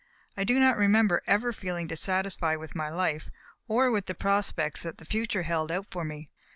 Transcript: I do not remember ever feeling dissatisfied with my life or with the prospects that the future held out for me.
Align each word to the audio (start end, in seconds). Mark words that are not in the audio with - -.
I 0.35 0.43
do 0.43 0.59
not 0.59 0.77
remember 0.77 1.21
ever 1.27 1.53
feeling 1.53 1.85
dissatisfied 1.85 2.57
with 2.57 2.73
my 2.73 2.89
life 2.89 3.29
or 3.67 3.91
with 3.91 4.07
the 4.07 4.15
prospects 4.15 4.81
that 4.81 4.97
the 4.97 5.05
future 5.05 5.43
held 5.43 5.71
out 5.71 5.91
for 5.91 6.03
me. 6.03 6.31